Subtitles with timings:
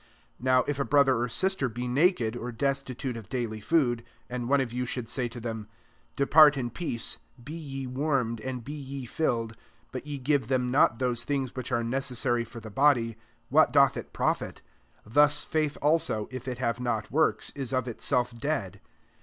[0.37, 4.35] 15 [Abtv] if a brother or sister be naked, or destitute of daily food; 16
[4.35, 8.63] and one of you should say to them;<< Depart in peace, be ye warmed, and
[8.63, 9.55] be ye filled ;'*
[9.91, 13.15] but ye give them not those things which are necessary for the body;
[13.49, 14.63] what doth it profit?
[15.03, 18.81] 17 Thus faith also, if it have not works, is of itself dead.